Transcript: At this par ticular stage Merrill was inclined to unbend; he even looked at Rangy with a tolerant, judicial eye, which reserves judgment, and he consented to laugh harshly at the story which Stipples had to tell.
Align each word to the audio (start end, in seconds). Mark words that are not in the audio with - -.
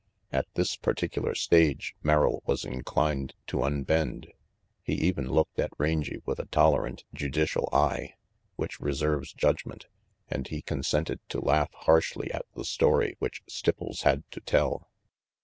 At 0.31 0.47
this 0.55 0.77
par 0.77 0.95
ticular 0.95 1.37
stage 1.37 1.95
Merrill 2.01 2.41
was 2.47 2.65
inclined 2.65 3.35
to 3.45 3.61
unbend; 3.61 4.31
he 4.81 4.93
even 4.95 5.29
looked 5.29 5.59
at 5.59 5.69
Rangy 5.77 6.23
with 6.25 6.39
a 6.39 6.45
tolerant, 6.47 7.03
judicial 7.13 7.69
eye, 7.71 8.15
which 8.55 8.79
reserves 8.79 9.31
judgment, 9.31 9.85
and 10.27 10.47
he 10.47 10.63
consented 10.63 11.19
to 11.29 11.39
laugh 11.39 11.69
harshly 11.75 12.31
at 12.31 12.47
the 12.55 12.65
story 12.65 13.15
which 13.19 13.43
Stipples 13.47 14.01
had 14.01 14.23
to 14.31 14.39
tell. 14.39 14.89